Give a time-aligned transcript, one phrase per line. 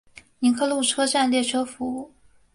[0.39, 2.11] 尼克路车站列车服务。